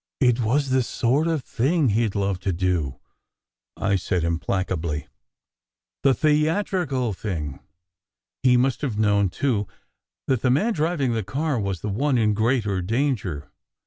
"It 0.19 0.39
was 0.39 0.69
the 0.71 0.81
sort 0.81 1.27
of 1.27 1.43
thing 1.43 1.89
he 1.89 2.09
d 2.09 2.17
love 2.17 2.39
to 2.39 2.51
do," 2.51 2.97
I 3.77 3.97
said 3.97 4.23
im 4.23 4.39
placably. 4.39 5.05
"The 6.01 6.15
theatrical 6.15 7.13
thing. 7.13 7.59
He 8.41 8.57
must 8.57 8.81
have 8.81 8.97
known, 8.97 9.29
too, 9.29 9.67
that 10.25 10.41
the 10.41 10.49
man 10.49 10.73
driving 10.73 11.13
the 11.13 11.21
car 11.21 11.59
was 11.59 11.81
the 11.81 11.89
one 11.89 12.17
in 12.17 12.33
greater 12.33 12.81
danger. 12.81 13.51